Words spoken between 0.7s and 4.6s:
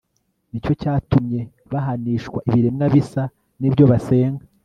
cyatumye bahanishwa ibiremwa bisa n'ibyo basenga